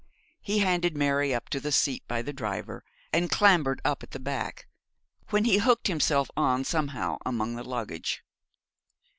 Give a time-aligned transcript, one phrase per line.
[0.41, 4.19] He handed Mary up to the seat by the driver, and clambered up at the
[4.19, 4.67] back,
[5.29, 8.23] when he hooked himself on somehow among the luggage.